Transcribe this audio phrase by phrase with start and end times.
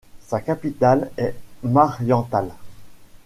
[0.25, 2.49] Sa capitale est Mariental.